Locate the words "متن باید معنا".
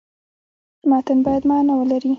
0.89-1.73